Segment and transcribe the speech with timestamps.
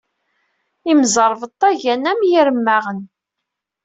[0.91, 3.01] Imẓerbeḍḍa gan am yiremmaɣen.